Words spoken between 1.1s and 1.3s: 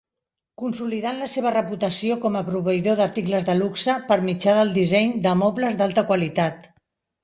la